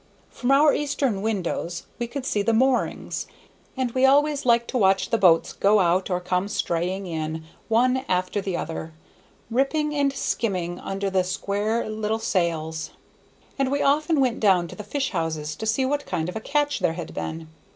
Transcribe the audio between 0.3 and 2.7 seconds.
From our eastern windows we could see the